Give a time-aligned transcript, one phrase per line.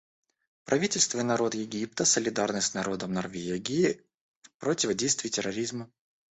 [0.63, 4.01] Правительство и народ Египта солидарны с народом Норвегии
[4.41, 5.91] в противодействии терроризму.